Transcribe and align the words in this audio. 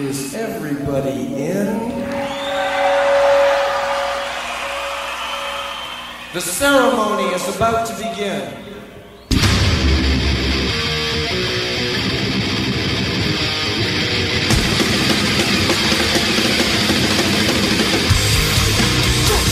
Is 0.00 0.34
everybody 0.34 1.34
in? 1.36 1.66
The 6.32 6.40
ceremony 6.40 7.34
is 7.34 7.54
about 7.54 7.86
to 7.86 7.94
begin. 7.96 8.79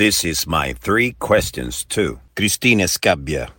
This 0.00 0.24
is 0.24 0.46
my 0.46 0.72
three 0.72 1.12
questions 1.12 1.84
to 1.90 2.20
Cristina 2.34 2.84
Scabbia. 2.84 3.50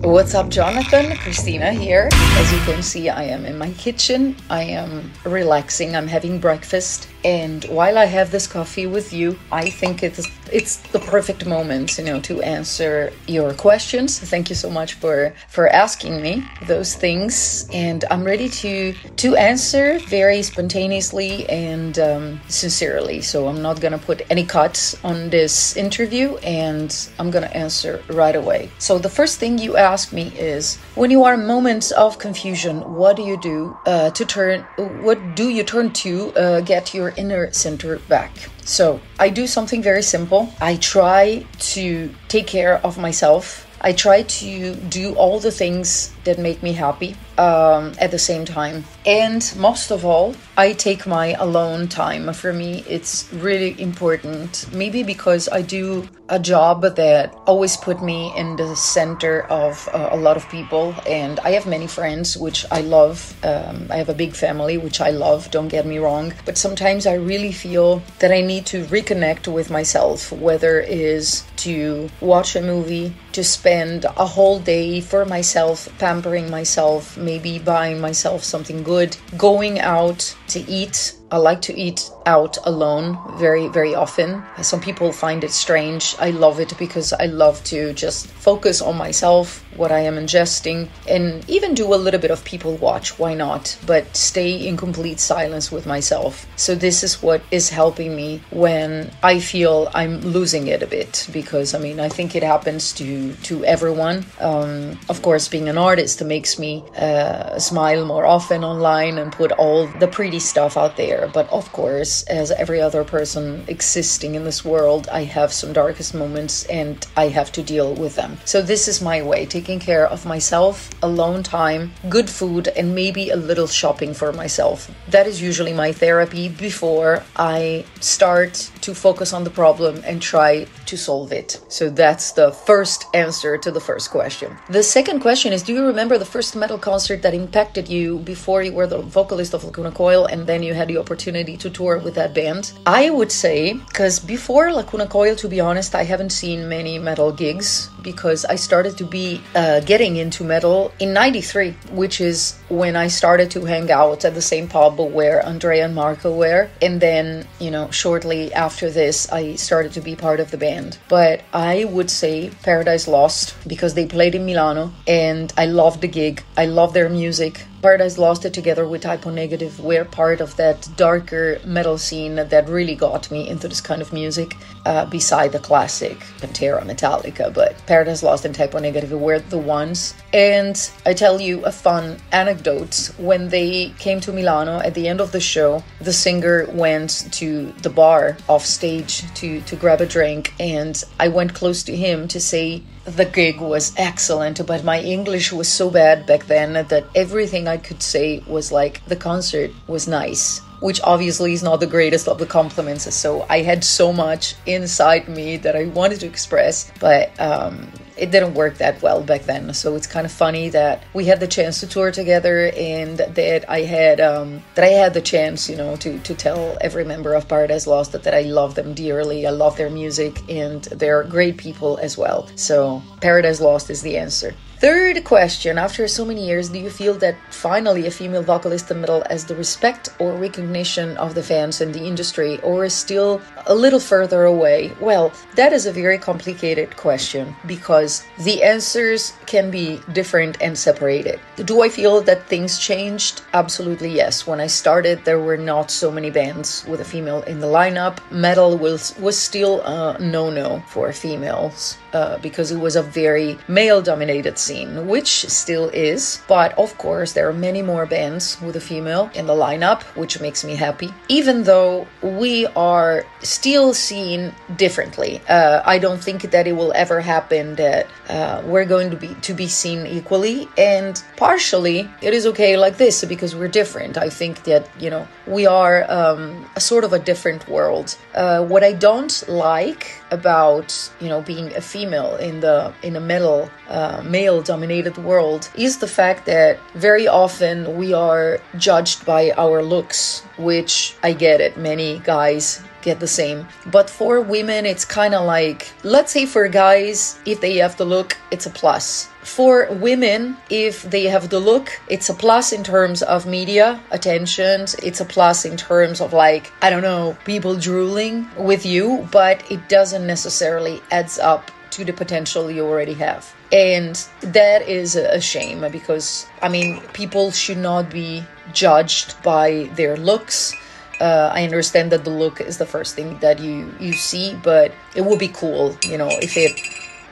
What's 0.00 0.34
up, 0.34 0.48
Jonathan? 0.48 1.14
Cristina 1.18 1.74
here. 1.74 2.08
As 2.12 2.50
you 2.50 2.58
can 2.60 2.82
see, 2.82 3.10
I 3.10 3.24
am 3.24 3.44
in 3.44 3.58
my 3.58 3.70
kitchen. 3.72 4.34
I 4.48 4.62
am 4.62 5.12
relaxing. 5.24 5.94
I'm 5.94 6.08
having 6.08 6.40
breakfast. 6.40 7.06
And 7.24 7.64
while 7.64 7.98
I 7.98 8.04
have 8.04 8.30
this 8.30 8.46
coffee 8.46 8.86
with 8.86 9.12
you, 9.12 9.38
I 9.50 9.70
think 9.70 10.02
it's 10.02 10.26
it's 10.50 10.76
the 10.76 10.98
perfect 10.98 11.44
moment, 11.44 11.98
you 11.98 12.04
know, 12.04 12.20
to 12.20 12.40
answer 12.40 13.12
your 13.26 13.52
questions. 13.52 14.18
Thank 14.18 14.48
you 14.48 14.56
so 14.56 14.70
much 14.70 14.94
for 14.94 15.34
for 15.48 15.68
asking 15.68 16.22
me 16.22 16.42
those 16.66 16.94
things, 16.94 17.68
and 17.72 18.04
I'm 18.10 18.24
ready 18.24 18.48
to 18.48 18.94
to 19.16 19.36
answer 19.36 19.98
very 20.08 20.42
spontaneously 20.42 21.48
and 21.48 21.98
um, 21.98 22.40
sincerely. 22.48 23.20
So 23.20 23.48
I'm 23.48 23.60
not 23.60 23.80
gonna 23.80 23.98
put 23.98 24.22
any 24.30 24.44
cuts 24.44 24.96
on 25.04 25.30
this 25.30 25.76
interview, 25.76 26.36
and 26.36 26.94
I'm 27.18 27.30
gonna 27.30 27.46
answer 27.48 28.02
right 28.08 28.36
away. 28.36 28.70
So 28.78 28.98
the 28.98 29.10
first 29.10 29.38
thing 29.38 29.58
you 29.58 29.76
ask 29.76 30.12
me 30.12 30.32
is, 30.38 30.76
when 30.94 31.10
you 31.10 31.24
are 31.24 31.34
in 31.34 31.46
moments 31.46 31.90
of 31.90 32.18
confusion, 32.18 32.94
what 32.94 33.16
do 33.16 33.22
you 33.22 33.36
do 33.36 33.76
uh, 33.86 34.10
to 34.10 34.24
turn? 34.24 34.60
What 35.02 35.34
do 35.34 35.50
you 35.50 35.62
turn 35.62 35.92
to 36.04 36.32
uh, 36.34 36.60
get 36.60 36.94
your 36.94 37.07
inner 37.16 37.52
center 37.52 37.98
back? 38.08 38.32
So 38.64 39.00
I 39.18 39.28
do 39.28 39.46
something 39.46 39.82
very 39.82 40.02
simple. 40.02 40.52
I 40.60 40.76
try 40.76 41.46
to 41.74 42.14
take 42.28 42.46
care 42.46 42.84
of 42.84 42.98
myself. 42.98 43.66
I 43.80 43.92
try 43.92 44.22
to 44.22 44.74
do 44.74 45.14
all 45.14 45.38
the 45.38 45.52
things 45.52 46.12
that 46.24 46.38
make 46.38 46.62
me 46.62 46.72
happy 46.72 47.16
um, 47.38 47.94
at 47.98 48.10
the 48.10 48.18
same 48.18 48.44
time. 48.44 48.84
And 49.06 49.42
most 49.56 49.90
of 49.90 50.04
all, 50.04 50.34
I 50.56 50.72
take 50.72 51.06
my 51.06 51.34
alone 51.34 51.88
time. 51.88 52.32
For 52.32 52.52
me, 52.52 52.84
it's 52.88 53.32
really 53.32 53.80
important. 53.80 54.66
Maybe 54.72 55.02
because 55.02 55.48
I 55.48 55.62
do 55.62 56.08
a 56.28 56.38
job 56.38 56.82
that 56.82 57.34
always 57.46 57.76
put 57.76 58.02
me 58.02 58.32
in 58.36 58.56
the 58.56 58.76
center 58.76 59.42
of 59.44 59.88
uh, 59.94 60.10
a 60.12 60.16
lot 60.16 60.36
of 60.36 60.48
people, 60.50 60.94
and 61.06 61.40
I 61.40 61.52
have 61.52 61.66
many 61.66 61.86
friends, 61.86 62.36
which 62.36 62.66
I 62.70 62.82
love. 62.82 63.34
Um, 63.44 63.86
I 63.90 63.96
have 63.96 64.08
a 64.08 64.14
big 64.14 64.34
family, 64.34 64.76
which 64.76 65.00
I 65.00 65.10
love. 65.10 65.50
Don't 65.50 65.68
get 65.68 65.86
me 65.86 65.98
wrong, 65.98 66.34
but 66.44 66.58
sometimes 66.58 67.06
I 67.06 67.14
really 67.14 67.52
feel 67.52 68.02
that 68.18 68.32
I 68.32 68.42
need 68.42 68.66
to 68.66 68.84
reconnect 68.84 69.52
with 69.52 69.70
myself. 69.70 70.30
Whether 70.32 70.80
it 70.80 70.90
is 70.90 71.44
to 71.58 72.08
watch 72.20 72.56
a 72.56 72.62
movie, 72.62 73.14
to 73.32 73.42
spend 73.42 74.04
a 74.04 74.26
whole 74.26 74.58
day 74.58 75.00
for 75.00 75.24
myself, 75.24 75.88
pampering 76.18 76.50
myself, 76.50 77.16
maybe 77.16 77.60
buying 77.60 78.00
myself 78.00 78.42
something 78.42 78.82
good, 78.82 79.16
going 79.36 79.78
out 79.78 80.34
to 80.48 80.58
eat. 80.68 81.14
I 81.30 81.36
like 81.36 81.60
to 81.62 81.78
eat 81.78 82.10
out 82.24 82.56
alone 82.64 83.18
very, 83.36 83.68
very 83.68 83.94
often. 83.94 84.42
Some 84.62 84.80
people 84.80 85.12
find 85.12 85.44
it 85.44 85.50
strange. 85.50 86.16
I 86.18 86.30
love 86.30 86.58
it 86.58 86.72
because 86.78 87.12
I 87.12 87.26
love 87.26 87.62
to 87.64 87.92
just 87.92 88.26
focus 88.26 88.80
on 88.80 88.96
myself, 88.96 89.62
what 89.76 89.92
I 89.92 90.00
am 90.00 90.16
ingesting, 90.16 90.88
and 91.06 91.48
even 91.48 91.74
do 91.74 91.92
a 91.92 91.96
little 91.96 92.20
bit 92.20 92.30
of 92.30 92.44
people 92.44 92.76
watch. 92.76 93.18
Why 93.18 93.34
not? 93.34 93.76
But 93.86 94.16
stay 94.16 94.66
in 94.66 94.76
complete 94.78 95.20
silence 95.20 95.70
with 95.70 95.86
myself. 95.86 96.46
So, 96.56 96.74
this 96.74 97.02
is 97.02 97.22
what 97.22 97.42
is 97.50 97.68
helping 97.68 98.16
me 98.16 98.40
when 98.50 99.10
I 99.22 99.40
feel 99.40 99.90
I'm 99.94 100.20
losing 100.20 100.68
it 100.68 100.82
a 100.82 100.86
bit 100.86 101.28
because 101.32 101.74
I 101.74 101.78
mean, 101.78 102.00
I 102.00 102.08
think 102.08 102.36
it 102.36 102.42
happens 102.42 102.92
to, 102.94 103.34
to 103.48 103.64
everyone. 103.64 104.24
Um, 104.40 104.98
of 105.08 105.20
course, 105.20 105.48
being 105.48 105.68
an 105.68 105.78
artist 105.78 106.24
makes 106.24 106.58
me 106.58 106.84
uh, 106.96 107.58
smile 107.58 108.06
more 108.06 108.24
often 108.24 108.64
online 108.64 109.18
and 109.18 109.30
put 109.30 109.52
all 109.52 109.86
the 109.86 110.08
pretty 110.08 110.40
stuff 110.40 110.76
out 110.76 110.96
there. 110.96 111.17
But 111.26 111.48
of 111.50 111.72
course, 111.72 112.22
as 112.24 112.50
every 112.50 112.80
other 112.80 113.04
person 113.04 113.64
existing 113.66 114.34
in 114.34 114.44
this 114.44 114.64
world, 114.64 115.08
I 115.10 115.24
have 115.24 115.52
some 115.52 115.72
darkest 115.72 116.14
moments 116.14 116.64
and 116.66 117.04
I 117.16 117.28
have 117.28 117.50
to 117.52 117.62
deal 117.62 117.94
with 117.94 118.14
them. 118.14 118.38
So, 118.44 118.62
this 118.62 118.88
is 118.88 119.02
my 119.02 119.22
way 119.22 119.46
taking 119.46 119.80
care 119.80 120.06
of 120.06 120.26
myself, 120.26 120.90
alone 121.02 121.42
time, 121.42 121.92
good 122.08 122.28
food, 122.30 122.68
and 122.68 122.94
maybe 122.94 123.30
a 123.30 123.36
little 123.36 123.66
shopping 123.66 124.14
for 124.14 124.32
myself. 124.32 124.90
That 125.08 125.26
is 125.26 125.42
usually 125.42 125.72
my 125.72 125.92
therapy 125.92 126.48
before 126.48 127.22
I 127.36 127.84
start 128.00 128.70
to 128.82 128.94
focus 128.94 129.32
on 129.32 129.44
the 129.44 129.50
problem 129.50 130.02
and 130.04 130.22
try 130.22 130.66
to 130.86 130.96
solve 130.96 131.32
it. 131.32 131.60
So, 131.68 131.90
that's 131.90 132.32
the 132.32 132.52
first 132.52 133.06
answer 133.14 133.58
to 133.58 133.70
the 133.70 133.80
first 133.80 134.10
question. 134.10 134.56
The 134.68 134.82
second 134.82 135.20
question 135.20 135.52
is 135.52 135.62
Do 135.62 135.72
you 135.74 135.84
remember 135.86 136.18
the 136.18 136.24
first 136.24 136.54
metal 136.54 136.78
concert 136.78 137.22
that 137.22 137.34
impacted 137.34 137.88
you 137.88 138.18
before 138.18 138.62
you 138.62 138.72
were 138.72 138.86
the 138.86 139.02
vocalist 139.02 139.54
of 139.54 139.64
Lacuna 139.64 139.92
Coil 139.92 140.26
and 140.26 140.46
then 140.46 140.62
you 140.62 140.74
had 140.74 140.88
the 140.88 140.98
opportunity 141.08 141.56
to 141.56 141.70
tour 141.70 141.98
with 141.98 142.14
that 142.16 142.34
band? 142.34 142.72
I 142.84 143.08
would 143.08 143.32
say, 143.32 143.72
because 143.72 144.20
before 144.20 144.70
Lacuna 144.70 145.06
Coil, 145.06 145.34
to 145.36 145.48
be 145.48 145.60
honest, 145.60 145.94
I 145.94 146.04
haven't 146.04 146.30
seen 146.30 146.68
many 146.68 146.98
metal 146.98 147.32
gigs 147.32 147.88
because 148.02 148.44
I 148.44 148.56
started 148.56 148.98
to 148.98 149.04
be 149.04 149.40
uh, 149.54 149.80
getting 149.80 150.16
into 150.16 150.44
metal 150.44 150.92
in 150.98 151.14
93, 151.14 151.70
which 151.92 152.20
is 152.20 152.58
when 152.68 152.94
I 152.94 153.08
started 153.08 153.50
to 153.52 153.64
hang 153.64 153.90
out 153.90 154.24
at 154.26 154.34
the 154.34 154.42
same 154.42 154.68
pub 154.68 154.98
where 154.98 155.44
Andrea 155.44 155.86
and 155.86 155.94
Marco 155.94 156.34
were. 156.34 156.68
And 156.82 157.00
then, 157.00 157.46
you 157.58 157.70
know, 157.70 157.90
shortly 157.90 158.52
after 158.52 158.90
this, 158.90 159.30
I 159.32 159.54
started 159.54 159.92
to 159.92 160.00
be 160.02 160.14
part 160.14 160.40
of 160.40 160.50
the 160.50 160.58
band. 160.58 160.98
But 161.08 161.42
I 161.54 161.84
would 161.84 162.10
say 162.10 162.50
Paradise 162.62 163.08
Lost 163.08 163.54
because 163.66 163.94
they 163.94 164.06
played 164.06 164.34
in 164.34 164.44
Milano 164.44 164.92
and 165.06 165.52
I 165.56 165.66
loved 165.66 166.02
the 166.02 166.08
gig. 166.08 166.42
I 166.56 166.66
love 166.66 166.92
their 166.92 167.08
music. 167.08 167.64
Paradise 167.80 168.18
Lost 168.18 168.44
it 168.44 168.52
together 168.52 168.88
with 168.88 169.02
Type 169.02 169.24
O 169.24 169.30
Negative 169.30 169.78
were 169.78 170.04
part 170.04 170.40
of 170.40 170.56
that 170.56 170.88
darker 170.96 171.60
metal 171.64 171.96
scene 171.96 172.34
that 172.34 172.68
really 172.68 172.96
got 172.96 173.30
me 173.30 173.48
into 173.48 173.68
this 173.68 173.80
kind 173.80 174.02
of 174.02 174.12
music, 174.12 174.56
uh, 174.88 175.04
beside 175.04 175.52
the 175.52 175.58
classic 175.58 176.18
Pantera, 176.40 176.82
Metallica. 176.82 177.52
But 177.52 177.76
Paradise 177.86 178.22
Lost 178.22 178.46
and 178.46 178.54
Type 178.54 178.74
O 178.74 178.78
Negative 178.78 179.12
were 179.12 179.38
the 179.38 179.58
ones. 179.58 180.14
And 180.32 180.76
I 181.04 181.12
tell 181.12 181.40
you 181.40 181.62
a 181.64 181.70
fun 181.70 182.16
anecdote. 182.32 183.10
When 183.18 183.50
they 183.50 183.90
came 183.98 184.20
to 184.20 184.32
Milano 184.32 184.80
at 184.80 184.94
the 184.94 185.06
end 185.06 185.20
of 185.20 185.30
the 185.30 185.40
show, 185.40 185.84
the 186.00 186.12
singer 186.12 186.66
went 186.72 187.30
to 187.32 187.70
the 187.82 187.90
bar 187.90 188.38
off 188.48 188.64
stage 188.64 189.22
to, 189.34 189.60
to 189.60 189.76
grab 189.76 190.00
a 190.00 190.06
drink, 190.06 190.54
and 190.58 191.04
I 191.20 191.28
went 191.28 191.52
close 191.52 191.82
to 191.84 191.94
him 191.94 192.26
to 192.28 192.40
say, 192.40 192.82
the 193.04 193.24
gig 193.24 193.60
was 193.60 193.92
excellent, 193.96 194.66
but 194.66 194.84
my 194.84 195.00
English 195.00 195.52
was 195.52 195.68
so 195.68 195.90
bad 195.90 196.26
back 196.26 196.46
then 196.46 196.72
that 196.72 197.04
everything 197.14 197.68
I 197.68 197.76
could 197.76 198.02
say 198.02 198.42
was 198.46 198.72
like, 198.72 199.04
the 199.06 199.16
concert 199.16 199.70
was 199.86 200.08
nice. 200.08 200.60
Which 200.80 201.00
obviously 201.02 201.52
is 201.52 201.62
not 201.62 201.80
the 201.80 201.86
greatest 201.86 202.28
of 202.28 202.38
the 202.38 202.46
compliments. 202.46 203.12
So 203.14 203.46
I 203.48 203.62
had 203.62 203.82
so 203.84 204.12
much 204.12 204.54
inside 204.66 205.28
me 205.28 205.56
that 205.58 205.74
I 205.74 205.86
wanted 205.86 206.20
to 206.20 206.26
express, 206.26 206.92
but 207.00 207.38
um, 207.40 207.90
it 208.18 208.30
didn't 208.30 208.54
work 208.54 208.78
that 208.78 209.00
well 209.00 209.22
back 209.22 209.42
then. 209.42 209.72
So 209.74 209.94
it's 209.94 210.06
kind 210.06 210.26
of 210.26 210.32
funny 210.32 210.68
that 210.70 211.04
we 211.14 211.24
had 211.24 211.40
the 211.40 211.46
chance 211.46 211.80
to 211.80 211.86
tour 211.86 212.10
together 212.10 212.70
and 212.76 213.18
that 213.18 213.64
I 213.70 213.82
had 213.82 214.20
um, 214.20 214.62
that 214.74 214.84
I 214.84 214.88
had 214.88 215.14
the 215.14 215.20
chance, 215.20 215.68
you 215.68 215.76
know, 215.76 215.96
to 215.96 216.18
to 216.18 216.34
tell 216.34 216.76
every 216.80 217.04
member 217.04 217.34
of 217.34 217.48
Paradise 217.48 217.86
Lost 217.86 218.12
that, 218.12 218.24
that 218.24 218.34
I 218.34 218.42
love 218.42 218.74
them 218.74 218.94
dearly. 218.94 219.46
I 219.46 219.50
love 219.50 219.76
their 219.76 219.90
music 219.90 220.42
and 220.50 220.82
they're 220.84 221.24
great 221.24 221.56
people 221.56 221.98
as 221.98 222.18
well. 222.18 222.48
So 222.56 223.02
Paradise 223.20 223.60
Lost 223.60 223.90
is 223.90 224.02
the 224.02 224.16
answer. 224.18 224.54
Third 224.80 225.24
question 225.24 225.76
After 225.76 226.06
so 226.06 226.24
many 226.24 226.46
years, 226.46 226.68
do 226.68 226.78
you 226.78 226.88
feel 226.88 227.14
that 227.14 227.34
finally 227.50 228.06
a 228.06 228.12
female 228.12 228.44
vocalist 228.44 228.88
in 228.92 229.00
metal 229.00 229.24
has 229.28 229.44
the 229.44 229.56
respect 229.56 230.10
or 230.20 230.34
recognition 230.34 231.16
of 231.16 231.34
the 231.34 231.42
fans 231.42 231.80
and 231.80 231.92
the 231.92 232.04
industry, 232.04 232.60
or 232.60 232.84
is 232.84 232.94
still 232.94 233.42
a 233.66 233.74
little 233.74 233.98
further 233.98 234.44
away? 234.44 234.92
Well, 235.00 235.32
that 235.56 235.72
is 235.72 235.86
a 235.86 235.92
very 235.92 236.16
complicated 236.16 236.96
question 236.96 237.56
because 237.66 238.22
the 238.38 238.62
answers 238.62 239.32
can 239.46 239.68
be 239.68 240.00
different 240.12 240.58
and 240.60 240.78
separated. 240.78 241.40
Do 241.56 241.82
I 241.82 241.88
feel 241.88 242.20
that 242.20 242.46
things 242.46 242.78
changed? 242.78 243.42
Absolutely 243.54 244.10
yes. 244.10 244.46
When 244.46 244.60
I 244.60 244.68
started, 244.68 245.24
there 245.24 245.40
were 245.40 245.56
not 245.56 245.90
so 245.90 246.08
many 246.08 246.30
bands 246.30 246.84
with 246.86 247.00
a 247.00 247.04
female 247.04 247.42
in 247.42 247.58
the 247.58 247.66
lineup. 247.66 248.18
Metal 248.30 248.78
was, 248.78 249.18
was 249.18 249.36
still 249.36 249.80
a 249.80 250.16
no 250.20 250.50
no 250.50 250.84
for 250.86 251.12
females 251.12 251.98
uh, 252.12 252.38
because 252.38 252.70
it 252.70 252.78
was 252.78 252.96
a 252.96 253.02
very 253.02 253.58
male 253.68 254.00
dominated 254.02 254.58
scene, 254.58 255.06
which 255.06 255.46
still 255.48 255.88
is. 255.90 256.42
But 256.48 256.76
of 256.78 256.96
course, 256.98 257.32
there 257.32 257.48
are 257.48 257.52
many 257.52 257.82
more 257.82 258.06
bands 258.06 258.60
with 258.62 258.76
a 258.76 258.80
female 258.80 259.30
in 259.34 259.46
the 259.46 259.54
lineup, 259.54 260.02
which 260.16 260.40
makes 260.40 260.64
me 260.64 260.74
happy. 260.74 261.12
Even 261.28 261.64
though 261.64 262.06
we 262.22 262.66
are 262.76 263.26
still 263.42 263.94
seen 263.94 264.54
differently, 264.76 265.40
uh, 265.48 265.82
I 265.84 265.98
don't 265.98 266.22
think 266.22 266.50
that 266.50 266.66
it 266.66 266.72
will 266.72 266.92
ever 266.94 267.20
happen 267.20 267.74
that 267.76 268.06
uh, 268.28 268.62
we're 268.64 268.84
going 268.84 269.10
to 269.10 269.16
be 269.16 269.34
to 269.42 269.54
be 269.54 269.68
seen 269.68 270.06
equally. 270.06 270.68
And 270.76 271.22
partially, 271.36 272.08
it 272.22 272.34
is 272.34 272.46
okay 272.46 272.76
like 272.76 272.96
this 272.96 273.24
because 273.24 273.54
we're 273.54 273.68
different. 273.68 274.16
I 274.16 274.30
think 274.30 274.64
that 274.64 274.88
you 274.98 275.10
know 275.10 275.26
we 275.46 275.66
are 275.66 276.10
um, 276.10 276.66
a 276.76 276.80
sort 276.80 277.04
of 277.04 277.12
a 277.12 277.18
different 277.18 277.68
world. 277.68 278.16
Uh, 278.34 278.64
what 278.64 278.82
I 278.82 278.92
don't 278.92 279.44
like 279.48 280.14
about 280.30 281.10
you 281.20 281.28
know 281.28 281.40
being 281.42 281.74
a 281.74 281.80
female 281.80 281.97
in 282.04 282.60
the 282.60 282.92
in 283.02 283.16
a 283.16 283.20
metal 283.20 283.70
uh, 283.88 284.22
male 284.24 284.62
dominated 284.62 285.16
world 285.18 285.68
is 285.74 285.98
the 285.98 286.06
fact 286.06 286.46
that 286.46 286.78
very 286.94 287.26
often 287.26 287.96
we 287.96 288.12
are 288.12 288.58
judged 288.76 289.24
by 289.24 289.50
our 289.56 289.82
looks 289.82 290.40
which 290.56 291.16
i 291.22 291.32
get 291.32 291.60
it 291.60 291.76
many 291.76 292.18
guys 292.20 292.82
get 293.02 293.20
the 293.20 293.26
same 293.26 293.66
but 293.86 294.10
for 294.10 294.40
women 294.40 294.84
it's 294.84 295.04
kind 295.04 295.34
of 295.34 295.46
like 295.46 295.92
let's 296.02 296.32
say 296.32 296.44
for 296.46 296.68
guys 296.68 297.38
if 297.46 297.60
they 297.60 297.76
have 297.76 297.96
the 297.96 298.04
look 298.04 298.36
it's 298.50 298.66
a 298.66 298.70
plus 298.70 299.28
for 299.48 299.88
women, 299.90 300.56
if 300.68 301.02
they 301.02 301.24
have 301.24 301.48
the 301.48 301.58
look, 301.58 301.98
it's 302.08 302.28
a 302.28 302.34
plus 302.34 302.72
in 302.72 302.84
terms 302.84 303.22
of 303.22 303.46
media 303.46 304.00
attention. 304.10 304.82
It's 305.02 305.20
a 305.20 305.24
plus 305.24 305.64
in 305.64 305.76
terms 305.76 306.20
of 306.20 306.32
like, 306.32 306.70
I 306.82 306.90
don't 306.90 307.02
know, 307.02 307.36
people 307.44 307.74
drooling 307.74 308.46
with 308.56 308.84
you, 308.84 309.26
but 309.32 309.68
it 309.70 309.88
doesn't 309.88 310.26
necessarily 310.26 311.02
adds 311.10 311.38
up 311.38 311.70
to 311.98 312.04
the 312.04 312.12
potential 312.12 312.70
you 312.70 312.86
already 312.86 313.14
have. 313.14 313.52
And 313.72 314.14
that 314.40 314.88
is 314.88 315.16
a 315.16 315.40
shame 315.40 315.84
because, 315.90 316.46
I 316.62 316.68
mean, 316.68 317.00
people 317.12 317.50
should 317.50 317.78
not 317.78 318.08
be 318.08 318.44
judged 318.72 319.40
by 319.42 319.90
their 319.94 320.16
looks. 320.16 320.74
Uh, 321.20 321.50
I 321.52 321.64
understand 321.64 322.12
that 322.12 322.22
the 322.24 322.30
look 322.30 322.60
is 322.60 322.78
the 322.78 322.86
first 322.86 323.16
thing 323.16 323.38
that 323.40 323.58
you 323.58 323.92
you 323.98 324.12
see, 324.12 324.54
but 324.62 324.92
it 325.16 325.24
would 325.24 325.40
be 325.40 325.48
cool, 325.48 325.98
you 326.04 326.16
know, 326.16 326.28
if 326.30 326.56
it 326.56 326.78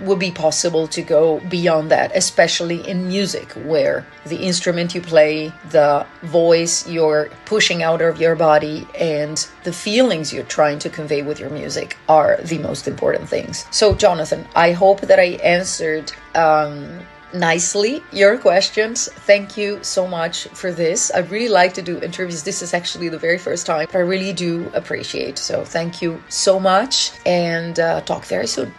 would 0.00 0.18
be 0.18 0.30
possible 0.30 0.86
to 0.88 1.02
go 1.02 1.40
beyond 1.48 1.90
that, 1.90 2.14
especially 2.14 2.86
in 2.88 3.08
music, 3.08 3.50
where 3.64 4.06
the 4.26 4.36
instrument 4.36 4.94
you 4.94 5.00
play, 5.00 5.52
the 5.70 6.06
voice 6.22 6.88
you're 6.88 7.30
pushing 7.44 7.82
out 7.82 8.02
of 8.02 8.20
your 8.20 8.34
body, 8.34 8.86
and 8.98 9.48
the 9.64 9.72
feelings 9.72 10.32
you're 10.32 10.44
trying 10.44 10.78
to 10.78 10.90
convey 10.90 11.22
with 11.22 11.40
your 11.40 11.50
music 11.50 11.96
are 12.08 12.38
the 12.44 12.58
most 12.58 12.86
important 12.86 13.28
things. 13.28 13.66
So, 13.70 13.94
Jonathan, 13.94 14.46
I 14.54 14.72
hope 14.72 15.00
that 15.02 15.18
I 15.18 15.38
answered. 15.42 16.12
Um, 16.34 17.00
nicely 17.34 18.02
your 18.12 18.38
questions. 18.38 19.08
Thank 19.26 19.56
you 19.56 19.78
so 19.82 20.06
much 20.06 20.48
for 20.48 20.72
this. 20.72 21.10
I 21.10 21.18
really 21.18 21.48
like 21.48 21.74
to 21.74 21.82
do 21.82 21.98
interviews. 22.00 22.42
This 22.42 22.62
is 22.62 22.72
actually 22.72 23.08
the 23.08 23.18
very 23.18 23.38
first 23.38 23.66
time, 23.66 23.86
but 23.86 23.96
I 23.96 24.00
really 24.00 24.32
do 24.32 24.70
appreciate. 24.74 25.38
So 25.38 25.64
thank 25.64 26.00
you 26.00 26.22
so 26.28 26.58
much 26.58 27.12
and 27.26 27.78
uh, 27.78 28.00
talk 28.02 28.24
very 28.24 28.46
soon. 28.46 28.72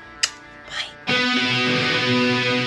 Música 1.37 2.66